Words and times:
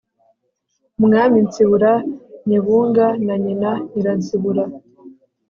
umwami 0.99 1.37
nsibura 1.45 1.91
nyebunga 2.47 3.05
na 3.25 3.35
nyina 3.43 3.71
nyiransibura 3.91 4.63